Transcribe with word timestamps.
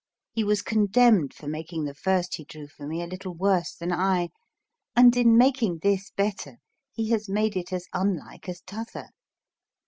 He 0.33 0.43
was 0.43 0.63
condemned 0.63 1.31
for 1.31 1.47
making 1.47 1.83
the 1.85 1.93
first 1.93 2.33
he 2.33 2.43
drew 2.45 2.67
for 2.67 2.87
me 2.87 3.03
a 3.03 3.05
little 3.05 3.35
worse 3.35 3.75
than 3.75 3.91
I, 3.93 4.29
and 4.95 5.15
in 5.15 5.37
making 5.37 5.77
this 5.83 6.09
better 6.09 6.55
he 6.91 7.11
has 7.11 7.29
made 7.29 7.55
it 7.55 7.71
as 7.71 7.85
unlike 7.93 8.49
as 8.49 8.61
t'other. 8.61 9.09